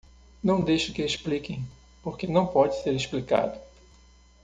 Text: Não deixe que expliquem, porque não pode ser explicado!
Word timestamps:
Não 0.43 0.61
deixe 0.61 0.91
que 0.91 1.03
expliquem, 1.03 1.63
porque 2.01 2.25
não 2.25 2.47
pode 2.47 2.75
ser 2.81 2.95
explicado! 2.95 3.55